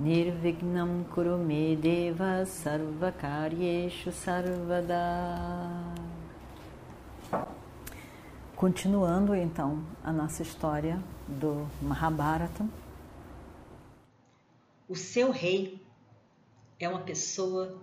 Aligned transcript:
Nirvignam 0.00 1.04
Kurume 1.12 1.76
Deva 1.76 2.46
Sarvakaryeshu 2.46 4.10
Sarvada 4.10 4.96
Continuando 8.56 9.34
então 9.34 9.84
a 10.02 10.10
nossa 10.10 10.42
história 10.42 10.98
do 11.28 11.68
Mahabharata. 11.82 12.66
O 14.88 14.96
seu 14.96 15.30
rei 15.30 15.78
é 16.78 16.88
uma 16.88 17.00
pessoa 17.00 17.78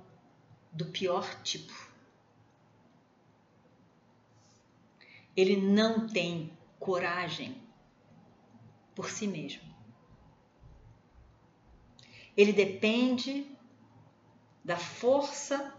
do 0.73 0.85
pior 0.85 1.23
tipo. 1.43 1.87
Ele 5.35 5.55
não 5.55 6.07
tem 6.07 6.51
coragem 6.79 7.61
por 8.95 9.07
si 9.07 9.27
mesmo. 9.27 9.66
Ele 12.37 12.53
depende 12.53 13.51
da 14.63 14.77
força 14.77 15.75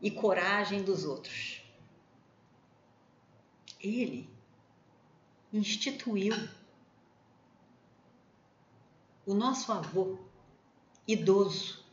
e 0.00 0.10
coragem 0.10 0.82
dos 0.82 1.04
outros 1.04 1.62
ele 3.82 4.30
instituiu 5.52 6.34
o 9.26 9.34
nosso 9.34 9.72
avô 9.72 10.18
idoso 11.06 11.84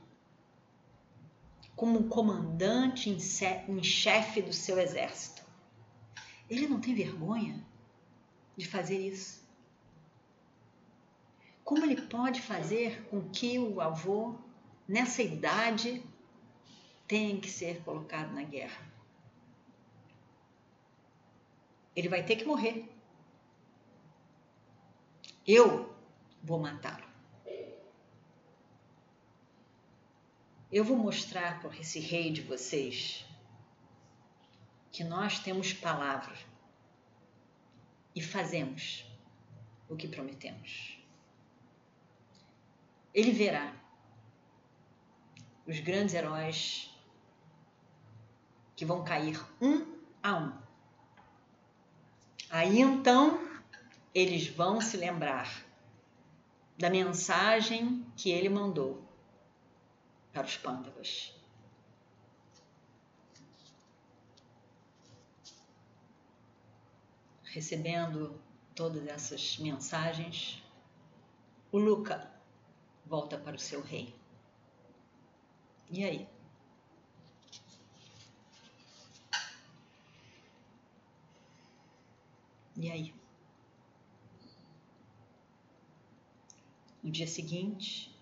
como 1.75 2.07
comandante 2.07 3.09
em 3.09 3.83
chefe 3.83 4.41
do 4.41 4.53
seu 4.53 4.77
exército. 4.77 5.41
Ele 6.49 6.67
não 6.67 6.79
tem 6.79 6.93
vergonha 6.93 7.65
de 8.55 8.67
fazer 8.67 8.99
isso. 8.99 9.38
Como 11.69 11.85
ele 11.85 12.01
pode 12.01 12.41
fazer 12.41 13.03
com 13.11 13.29
que 13.29 13.59
o 13.59 13.79
avô, 13.79 14.33
nessa 14.87 15.21
idade, 15.21 16.03
tenha 17.07 17.39
que 17.39 17.47
ser 17.47 17.83
colocado 17.83 18.33
na 18.33 18.41
guerra? 18.41 18.83
Ele 21.95 22.09
vai 22.09 22.25
ter 22.25 22.37
que 22.37 22.43
morrer. 22.43 22.91
Eu 25.45 25.95
vou 26.41 26.57
matá-lo. 26.57 27.07
Eu 30.71 30.83
vou 30.83 30.97
mostrar 30.97 31.61
para 31.61 31.77
esse 31.77 31.99
rei 31.99 32.31
de 32.31 32.41
vocês 32.41 33.23
que 34.91 35.03
nós 35.03 35.37
temos 35.37 35.71
palavra 35.71 36.35
e 38.15 38.23
fazemos 38.23 39.05
o 39.87 39.95
que 39.95 40.07
prometemos. 40.07 40.98
Ele 43.13 43.31
verá 43.31 43.73
os 45.65 45.79
grandes 45.79 46.13
heróis 46.13 46.89
que 48.75 48.85
vão 48.85 49.03
cair 49.03 49.39
um 49.61 49.85
a 50.23 50.35
um 50.35 50.69
Aí 52.49 52.79
então 52.79 53.47
eles 54.13 54.47
vão 54.47 54.81
se 54.81 54.97
lembrar 54.97 55.63
da 56.79 56.89
mensagem 56.89 58.03
que 58.17 58.31
ele 58.31 58.49
mandou 58.49 59.03
para 60.33 60.47
os 60.47 60.57
pândavas. 60.57 61.35
Recebendo 67.43 68.39
todas 68.73 69.05
essas 69.05 69.59
mensagens, 69.59 70.63
o 71.71 71.77
Luca 71.77 72.31
volta 73.09 73.39
para 73.39 73.55
o 73.55 73.59
seu 73.59 73.81
rei. 73.81 74.13
E 75.89 76.03
aí? 76.03 76.27
E 82.77 82.91
aí? 82.91 83.13
No 87.01 87.09
dia 87.09 87.25
seguinte, 87.25 88.15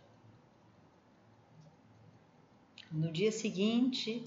no 2.89 3.11
dia 3.11 3.31
seguinte 3.31 4.23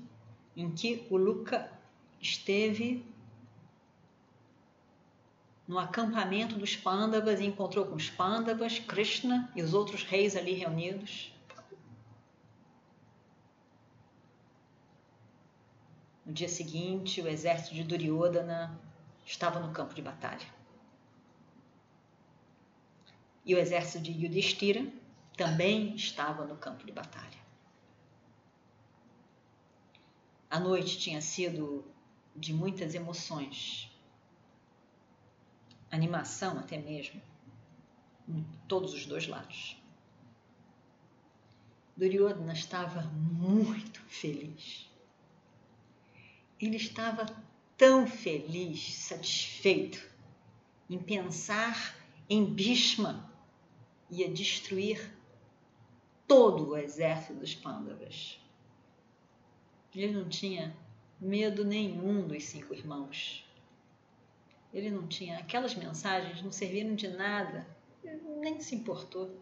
em 0.54 0.70
que 0.74 1.06
o 1.08 1.16
Luca 1.16 1.72
esteve 2.20 3.02
no 5.70 5.78
acampamento 5.78 6.58
dos 6.58 6.74
Pandavas 6.74 7.38
e 7.38 7.46
encontrou 7.46 7.86
com 7.86 7.94
os 7.94 8.10
Pandavas, 8.10 8.80
Krishna 8.80 9.48
e 9.54 9.62
os 9.62 9.72
outros 9.72 10.02
reis 10.02 10.34
ali 10.34 10.52
reunidos. 10.52 11.32
No 16.26 16.32
dia 16.32 16.48
seguinte, 16.48 17.22
o 17.22 17.28
exército 17.28 17.72
de 17.72 17.84
Duryodhana 17.84 18.76
estava 19.24 19.60
no 19.60 19.72
campo 19.72 19.94
de 19.94 20.02
batalha. 20.02 20.44
E 23.46 23.54
o 23.54 23.58
exército 23.58 24.02
de 24.02 24.10
Yudhishthira 24.10 24.92
também 25.36 25.94
estava 25.94 26.44
no 26.44 26.56
campo 26.56 26.84
de 26.84 26.90
batalha. 26.90 27.38
A 30.50 30.58
noite 30.58 30.98
tinha 30.98 31.20
sido 31.20 31.84
de 32.34 32.52
muitas 32.52 32.96
emoções, 32.96 33.89
animação 35.90 36.58
até 36.58 36.78
mesmo, 36.78 37.20
em 38.28 38.44
todos 38.68 38.94
os 38.94 39.06
dois 39.06 39.26
lados. 39.26 39.76
Duryodhana 41.96 42.52
estava 42.52 43.02
muito 43.02 44.00
feliz. 44.02 44.88
Ele 46.60 46.76
estava 46.76 47.26
tão 47.76 48.06
feliz, 48.06 48.94
satisfeito 48.94 50.10
em 50.88 50.98
pensar 50.98 51.96
em 52.28 52.44
Bhishma 52.44 53.30
ia 54.10 54.28
destruir 54.28 55.14
todo 56.26 56.70
o 56.70 56.76
exército 56.76 57.34
dos 57.34 57.54
Pandavas. 57.54 58.38
Ele 59.94 60.12
não 60.12 60.28
tinha 60.28 60.76
medo 61.20 61.64
nenhum 61.64 62.26
dos 62.26 62.44
cinco 62.44 62.74
irmãos. 62.74 63.44
Ele 64.72 64.90
não 64.90 65.06
tinha. 65.06 65.38
Aquelas 65.38 65.74
mensagens 65.74 66.42
não 66.42 66.52
serviram 66.52 66.94
de 66.94 67.08
nada, 67.08 67.66
ele 68.04 68.20
nem 68.40 68.60
se 68.60 68.74
importou. 68.74 69.40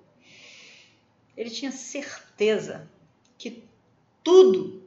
Ele 1.36 1.50
tinha 1.50 1.70
certeza 1.70 2.90
que 3.36 3.68
tudo 4.24 4.82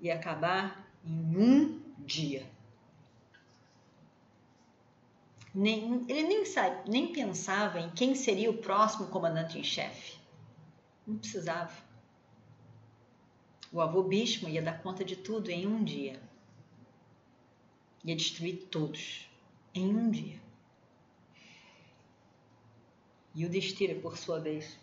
ia 0.00 0.14
acabar 0.14 0.88
em 1.04 1.36
um 1.36 1.82
dia. 1.98 2.46
Nem, 5.54 6.04
ele 6.08 6.22
nem, 6.24 6.44
sabe, 6.44 6.90
nem 6.90 7.12
pensava 7.12 7.78
em 7.78 7.90
quem 7.90 8.14
seria 8.14 8.50
o 8.50 8.58
próximo 8.58 9.06
comandante 9.06 9.58
em 9.58 9.62
chefe. 9.62 10.18
Não 11.06 11.18
precisava. 11.18 11.72
O 13.70 13.80
avô 13.80 14.02
Bhishma 14.02 14.48
ia 14.48 14.62
dar 14.62 14.82
conta 14.82 15.04
de 15.04 15.16
tudo 15.16 15.50
em 15.50 15.66
um 15.66 15.84
dia. 15.84 16.20
Ia 18.04 18.14
destruir 18.14 18.66
todos 18.70 19.28
em 19.74 19.86
um 19.86 20.10
dia. 20.10 20.40
E 23.34 23.44
o 23.44 23.48
Destira, 23.48 23.98
por 24.00 24.16
sua 24.16 24.38
vez, 24.38 24.78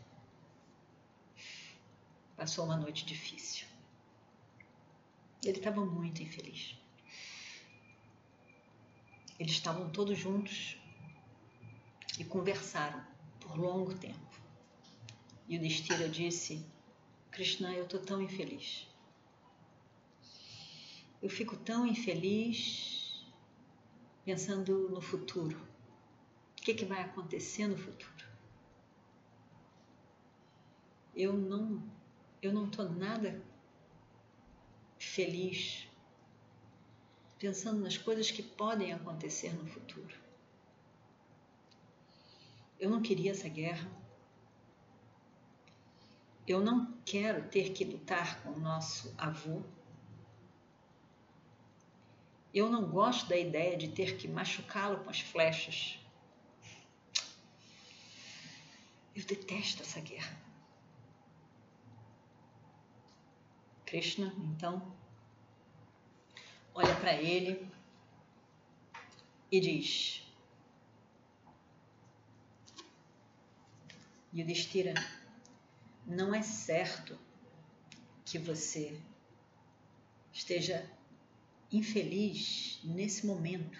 passou 2.35 2.65
uma 2.65 2.75
noite 2.75 3.05
difícil. 3.05 3.67
Ele 5.43 5.57
estava 5.57 5.85
muito 5.85 6.21
infeliz. 6.21 6.75
Eles 9.39 9.53
estavam 9.53 9.89
todos 9.89 10.17
juntos 10.17 10.77
e 12.19 12.25
conversaram 12.25 13.05
por 13.39 13.57
longo 13.57 13.93
tempo. 13.93 14.19
E 15.47 15.57
o 15.57 15.61
Destira 15.61 16.09
disse: 16.09 16.65
Krishna, 17.31 17.73
eu 17.73 17.83
estou 17.83 17.99
tão 17.99 18.21
infeliz. 18.21 18.87
Eu 21.21 21.29
fico 21.29 21.55
tão 21.55 21.85
infeliz 21.87 22.90
pensando 24.31 24.87
no 24.87 25.01
futuro. 25.01 25.57
O 26.57 26.61
que, 26.61 26.73
que 26.73 26.85
vai 26.85 27.01
acontecer 27.01 27.67
no 27.67 27.77
futuro? 27.77 28.25
Eu 31.13 31.33
não 31.33 31.83
eu 32.41 32.53
não 32.53 32.65
estou 32.65 32.89
nada 32.89 33.43
feliz 34.97 35.85
pensando 37.37 37.81
nas 37.81 37.97
coisas 37.97 38.31
que 38.31 38.41
podem 38.41 38.93
acontecer 38.93 39.53
no 39.53 39.65
futuro. 39.65 40.15
Eu 42.79 42.89
não 42.89 43.01
queria 43.01 43.31
essa 43.31 43.49
guerra. 43.49 43.91
Eu 46.47 46.61
não 46.61 46.93
quero 47.03 47.49
ter 47.49 47.73
que 47.73 47.83
lutar 47.83 48.41
com 48.43 48.51
o 48.51 48.59
nosso 48.61 49.13
avô. 49.17 49.61
Eu 52.53 52.69
não 52.69 52.89
gosto 52.89 53.27
da 53.29 53.37
ideia 53.37 53.77
de 53.77 53.87
ter 53.87 54.17
que 54.17 54.27
machucá-lo 54.27 55.03
com 55.03 55.09
as 55.09 55.21
flechas. 55.21 55.97
Eu 59.15 59.23
detesto 59.25 59.81
essa 59.83 60.01
guerra. 60.01 60.37
Krishna, 63.85 64.33
então, 64.37 64.95
olha 66.73 66.95
para 66.95 67.13
ele 67.13 67.69
e 69.51 69.59
diz: 69.59 70.25
Yudhishthira, 74.33 74.93
não 76.05 76.33
é 76.33 76.41
certo 76.41 77.19
que 78.23 78.39
você 78.39 78.97
esteja 80.31 80.89
infeliz 81.71 82.79
nesse 82.83 83.25
momento. 83.25 83.79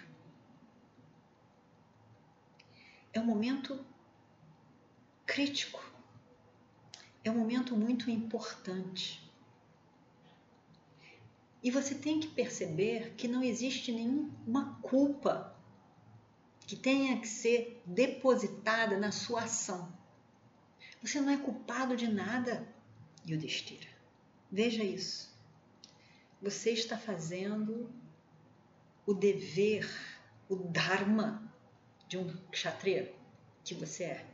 É 3.12 3.20
um 3.20 3.26
momento 3.26 3.84
crítico, 5.26 5.82
é 7.22 7.30
um 7.30 7.38
momento 7.38 7.76
muito 7.76 8.10
importante. 8.10 9.22
E 11.62 11.70
você 11.70 11.94
tem 11.94 12.18
que 12.18 12.26
perceber 12.26 13.14
que 13.16 13.28
não 13.28 13.42
existe 13.42 13.92
nenhuma 13.92 14.78
culpa 14.82 15.54
que 16.66 16.74
tenha 16.74 17.20
que 17.20 17.28
ser 17.28 17.82
depositada 17.84 18.98
na 18.98 19.12
sua 19.12 19.42
ação. 19.42 19.92
Você 21.02 21.20
não 21.20 21.30
é 21.30 21.36
culpado 21.36 21.96
de 21.96 22.08
nada, 22.08 22.66
Yudhishthira. 23.28 23.88
Veja 24.50 24.82
isso. 24.82 25.31
Você 26.42 26.72
está 26.72 26.98
fazendo 26.98 27.88
o 29.06 29.14
dever, 29.14 29.88
o 30.48 30.56
dharma 30.56 31.40
de 32.08 32.18
um 32.18 32.36
kshatriya 32.50 33.14
que 33.64 33.74
você 33.74 34.04
é. 34.04 34.26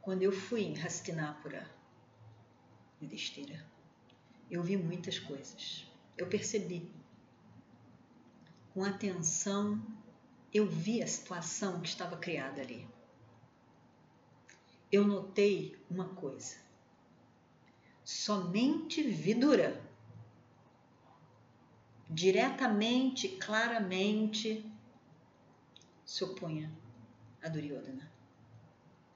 Quando 0.00 0.22
eu 0.22 0.32
fui 0.32 0.62
em 0.62 0.80
Hastinapura, 0.80 1.70
Yudhishthira, 3.02 3.62
eu 4.50 4.62
vi 4.62 4.78
muitas 4.78 5.18
coisas. 5.18 5.86
Eu 6.16 6.26
percebi. 6.26 6.90
Com 8.72 8.82
atenção, 8.82 9.78
eu 10.54 10.66
vi 10.66 11.02
a 11.02 11.06
situação 11.06 11.82
que 11.82 11.88
estava 11.88 12.16
criada 12.16 12.62
ali. 12.62 12.88
Eu 14.90 15.06
notei 15.06 15.78
uma 15.90 16.08
coisa. 16.14 16.69
Somente 18.12 19.04
Vidura, 19.04 19.80
diretamente, 22.08 23.28
claramente, 23.28 24.68
se 26.04 26.24
opunha 26.24 26.68
a 27.40 27.48
Duryodhana. 27.48 28.10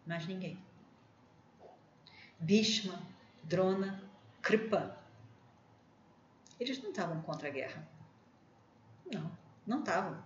Mas 0.06 0.28
ninguém. 0.28 0.64
Bhishma, 2.38 3.02
Drona, 3.42 4.00
Kripa, 4.40 4.96
eles 6.60 6.80
não 6.80 6.90
estavam 6.90 7.20
contra 7.22 7.48
a 7.48 7.50
guerra. 7.50 7.88
Não, 9.12 9.36
não 9.66 9.80
estavam. 9.80 10.22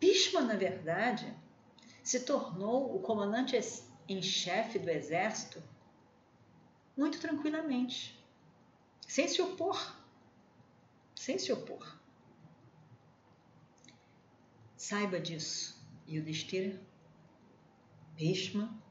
Bhishma, 0.00 0.40
na 0.40 0.56
verdade, 0.56 1.36
se 2.02 2.20
tornou 2.20 2.96
o 2.96 3.00
comandante 3.00 3.58
em 4.08 4.22
chefe 4.22 4.78
do 4.78 4.88
exército 4.88 5.62
muito 6.96 7.20
tranquilamente, 7.20 8.18
sem 9.06 9.28
se 9.28 9.42
opor. 9.42 9.96
Sem 11.14 11.38
se 11.38 11.52
opor. 11.52 11.98
Saiba 14.76 15.20
disso, 15.20 15.82
Yudhishthira. 16.08 16.80
Bhishma 18.14 18.82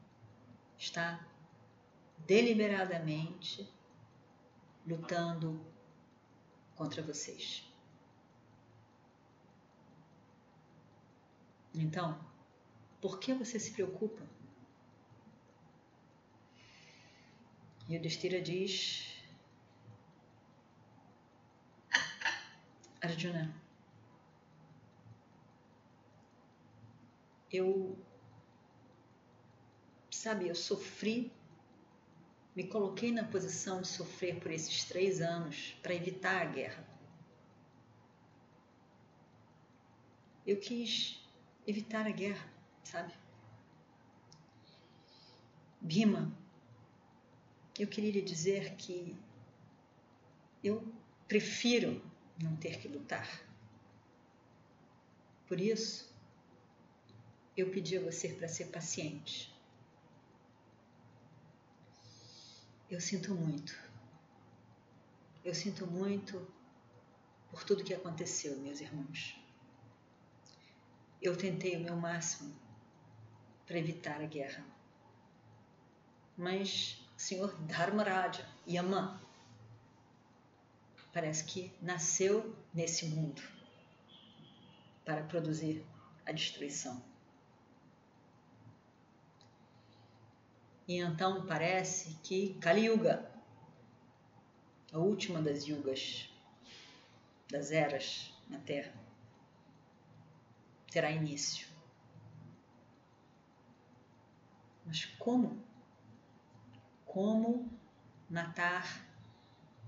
está 0.78 1.26
deliberadamente 2.26 3.68
lutando 4.86 5.64
contra 6.76 7.02
vocês. 7.02 7.64
Então, 11.74 12.18
por 13.00 13.18
que 13.18 13.34
você 13.34 13.58
se 13.58 13.72
preocupa? 13.72 14.22
E 17.88 17.96
o 17.96 18.00
Destira 18.00 18.40
diz: 18.40 19.22
Arjuna, 23.00 23.54
eu, 27.50 27.96
sabe, 30.10 30.48
eu 30.48 30.54
sofri 30.54 31.32
me 32.56 32.64
coloquei 32.66 33.12
na 33.12 33.22
posição 33.22 33.82
de 33.82 33.88
sofrer 33.88 34.40
por 34.40 34.50
esses 34.50 34.84
três 34.84 35.20
anos 35.20 35.76
para 35.82 35.94
evitar 35.94 36.40
a 36.40 36.44
guerra. 36.46 36.88
Eu 40.46 40.58
quis 40.58 41.22
evitar 41.66 42.06
a 42.06 42.10
guerra, 42.10 42.50
sabe? 42.82 43.12
Bima, 45.82 46.32
eu 47.78 47.86
queria 47.86 48.12
lhe 48.12 48.22
dizer 48.22 48.74
que 48.76 49.16
eu 50.64 50.92
prefiro 51.28 52.02
não 52.42 52.56
ter 52.56 52.80
que 52.80 52.88
lutar. 52.88 53.42
Por 55.46 55.60
isso, 55.60 56.12
eu 57.56 57.70
pedi 57.70 57.96
a 57.96 58.00
você 58.00 58.28
para 58.28 58.48
ser 58.48 58.66
paciente. 58.66 59.54
Eu 62.90 63.00
sinto 63.00 63.34
muito. 63.34 63.76
Eu 65.44 65.54
sinto 65.54 65.86
muito 65.86 66.46
por 67.50 67.64
tudo 67.64 67.84
que 67.84 67.94
aconteceu, 67.94 68.58
meus 68.58 68.80
irmãos. 68.80 69.40
Eu 71.20 71.36
tentei 71.36 71.76
o 71.76 71.80
meu 71.80 71.96
máximo 71.96 72.54
para 73.66 73.78
evitar 73.78 74.20
a 74.20 74.26
guerra. 74.26 74.64
Mas 76.36 77.05
senhor 77.16 77.54
Dharmaraja, 77.62 78.46
Yama, 78.68 79.20
parece 81.12 81.44
que 81.44 81.72
nasceu 81.80 82.54
nesse 82.74 83.06
mundo 83.06 83.42
para 85.04 85.22
produzir 85.22 85.84
a 86.26 86.32
destruição. 86.32 87.02
E 90.86 90.98
então 90.98 91.46
parece 91.46 92.16
que 92.22 92.54
Kali 92.60 92.86
Yuga, 92.86 93.30
a 94.92 94.98
última 94.98 95.42
das 95.42 95.64
yugas, 95.64 96.30
das 97.50 97.70
eras 97.70 98.32
na 98.48 98.58
Terra, 98.58 98.94
terá 100.90 101.10
início. 101.10 101.66
Mas 104.84 105.04
como? 105.18 105.65
Como 107.16 107.66
matar 108.28 109.02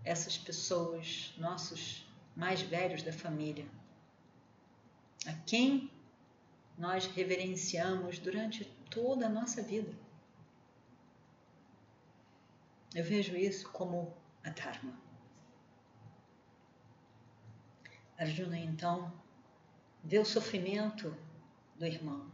essas 0.02 0.38
pessoas, 0.38 1.34
nossos 1.36 2.10
mais 2.34 2.62
velhos 2.62 3.02
da 3.02 3.12
família, 3.12 3.68
a 5.26 5.34
quem 5.44 5.92
nós 6.78 7.04
reverenciamos 7.04 8.18
durante 8.18 8.64
toda 8.90 9.26
a 9.26 9.28
nossa 9.28 9.60
vida? 9.60 9.94
Eu 12.94 13.04
vejo 13.04 13.36
isso 13.36 13.70
como 13.72 14.16
a 14.42 14.48
Dharma. 14.48 14.98
Arjuna 18.16 18.58
então 18.58 19.12
vê 20.02 20.18
o 20.18 20.24
sofrimento 20.24 21.14
do 21.76 21.84
irmão, 21.84 22.32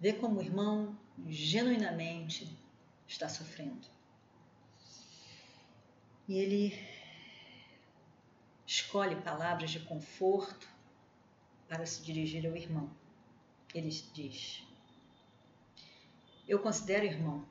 vê 0.00 0.12
como 0.12 0.40
o 0.40 0.42
irmão 0.42 0.98
genuinamente 1.28 2.60
está 3.12 3.28
sofrendo. 3.28 3.86
E 6.26 6.38
ele 6.38 6.78
escolhe 8.66 9.16
palavras 9.16 9.70
de 9.70 9.80
conforto 9.80 10.66
para 11.68 11.84
se 11.84 12.02
dirigir 12.02 12.46
ao 12.46 12.56
irmão. 12.56 12.90
Ele 13.74 13.90
diz: 14.14 14.66
Eu 16.48 16.58
considero, 16.60 17.04
irmão, 17.04 17.46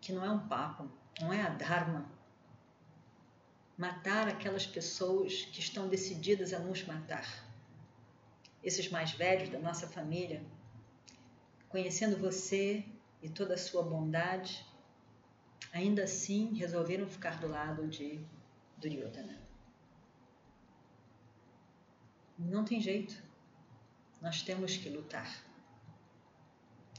que 0.00 0.12
não 0.12 0.24
é 0.24 0.30
um 0.30 0.46
papo, 0.46 0.90
não 1.20 1.32
é 1.32 1.42
a 1.42 1.48
Dharma. 1.48 2.10
Matar 3.76 4.28
aquelas 4.28 4.66
pessoas 4.66 5.42
que 5.46 5.60
estão 5.60 5.88
decididas 5.88 6.52
a 6.52 6.58
nos 6.58 6.84
matar. 6.84 7.44
Esses 8.62 8.90
mais 8.90 9.12
velhos 9.12 9.50
da 9.50 9.58
nossa 9.58 9.86
família, 9.86 10.44
conhecendo 11.68 12.16
você 12.16 12.84
e 13.26 13.28
toda 13.28 13.54
a 13.54 13.58
sua 13.58 13.82
bondade, 13.82 14.64
ainda 15.72 16.04
assim 16.04 16.54
resolveram 16.54 17.08
ficar 17.08 17.40
do 17.40 17.48
lado 17.48 17.88
de 17.88 18.24
Duryodhana. 18.76 19.36
Não 22.38 22.64
tem 22.64 22.80
jeito. 22.80 23.20
Nós 24.22 24.42
temos 24.42 24.76
que 24.76 24.88
lutar. 24.88 25.44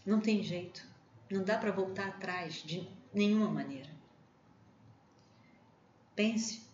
Não 0.05 0.19
tem 0.19 0.43
jeito. 0.43 0.85
Não 1.31 1.45
dá 1.45 1.57
para 1.57 1.71
voltar 1.71 2.09
atrás 2.09 2.55
de 2.55 2.85
nenhuma 3.13 3.49
maneira. 3.49 3.89
Pense, 6.13 6.69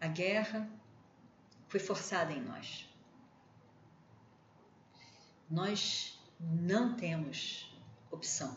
a 0.00 0.08
guerra 0.08 0.68
foi 1.68 1.78
forçada 1.78 2.32
em 2.32 2.42
nós. 2.42 2.92
Nós 5.48 6.20
não 6.40 6.96
temos 6.96 7.75
opção. 8.16 8.56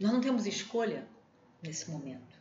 Nós 0.00 0.12
não 0.12 0.20
temos 0.20 0.46
escolha 0.46 1.06
nesse 1.62 1.90
momento. 1.90 2.34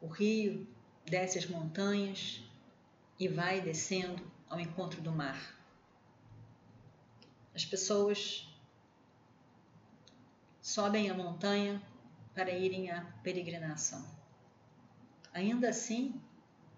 O 0.00 0.06
rio 0.06 0.66
desce 1.04 1.38
as 1.38 1.46
montanhas 1.46 2.42
e 3.18 3.28
vai 3.28 3.60
descendo 3.60 4.24
ao 4.48 4.60
encontro 4.60 5.02
do 5.02 5.12
mar. 5.12 5.56
As 7.54 7.64
pessoas 7.64 8.48
sobem 10.62 11.10
a 11.10 11.14
montanha 11.14 11.82
para 12.34 12.52
irem 12.52 12.90
à 12.90 13.00
peregrinação. 13.22 14.06
Ainda 15.32 15.68
assim, 15.68 16.20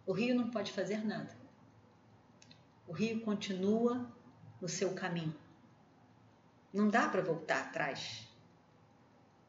o 0.06 0.12
rio 0.12 0.34
não 0.34 0.50
pode 0.50 0.72
fazer 0.72 1.04
nada. 1.04 1.39
O 2.90 2.92
rio 2.92 3.20
continua 3.20 4.12
no 4.60 4.68
seu 4.68 4.92
caminho. 4.96 5.32
Não 6.74 6.88
dá 6.88 7.08
para 7.08 7.22
voltar 7.22 7.68
atrás. 7.68 8.28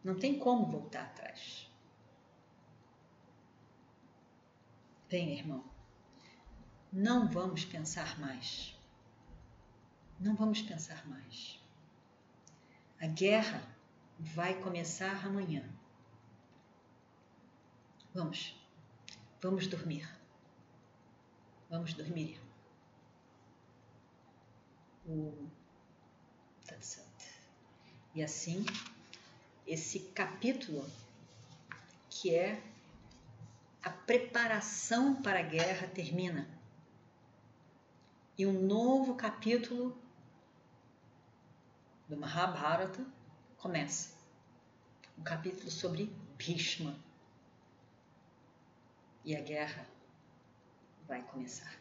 Não 0.04 0.14
tem 0.14 0.38
como 0.38 0.68
voltar 0.68 1.06
atrás. 1.06 1.68
Bem, 5.10 5.40
irmão, 5.40 5.66
não 6.94 7.28
vamos 7.28 7.66
pensar 7.66 8.20
mais. 8.20 8.80
Não 10.20 10.36
vamos 10.36 10.62
pensar 10.62 11.04
mais. 11.08 11.60
A 13.02 13.08
guerra 13.08 13.64
vai 14.20 14.62
começar 14.62 15.26
amanhã. 15.26 15.68
Vamos, 18.14 18.56
vamos 19.42 19.66
dormir. 19.66 20.08
Vamos 21.72 21.96
dormir. 21.96 22.51
O 25.06 25.50
Tatsat. 26.66 27.06
E 28.14 28.24
assim, 28.24 28.66
esse 29.66 30.00
capítulo 30.00 30.86
que 32.10 32.36
é 32.36 32.62
a 33.82 33.90
preparação 33.90 35.22
para 35.22 35.40
a 35.40 35.44
guerra 35.44 35.88
termina. 35.88 36.48
E 38.38 38.46
um 38.46 38.62
novo 38.62 39.16
capítulo 39.16 39.98
do 42.08 42.18
Mahabharata 42.18 43.06
começa. 43.58 44.14
Um 45.18 45.24
capítulo 45.24 45.72
sobre 45.72 46.14
Bhishma. 46.38 46.96
E 49.24 49.36
a 49.36 49.42
guerra 49.42 49.88
vai 51.08 51.22
começar. 51.24 51.81